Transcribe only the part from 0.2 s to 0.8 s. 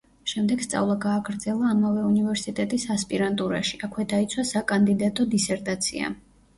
შემდეგ